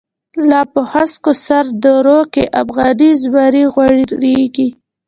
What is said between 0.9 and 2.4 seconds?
هسکو سر درو